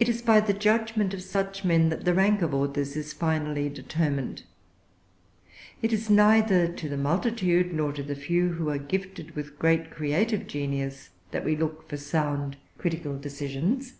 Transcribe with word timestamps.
It 0.00 0.08
is 0.08 0.20
by 0.20 0.40
the 0.40 0.52
judgment 0.52 1.14
of 1.14 1.22
such 1.22 1.64
men 1.64 1.90
that 1.90 2.04
the 2.04 2.12
rank 2.12 2.42
of 2.42 2.52
authors 2.52 2.96
is 2.96 3.12
finally 3.12 3.68
determined. 3.68 4.42
It 5.80 5.92
is 5.92 6.10
neither 6.10 6.66
to 6.66 6.88
the 6.88 6.96
multitude, 6.96 7.72
nor 7.72 7.92
to 7.92 8.02
the 8.02 8.16
few 8.16 8.54
who 8.54 8.68
are 8.68 8.78
gifted 8.78 9.36
with 9.36 9.56
great 9.56 9.90
creative 9.92 10.48
genius, 10.48 11.10
that 11.30 11.44
we 11.44 11.54
are 11.54 11.58
to 11.58 11.64
look 11.66 11.88
for 11.88 11.96
sound 11.96 12.56
critical 12.78 13.16
decisions. 13.16 13.92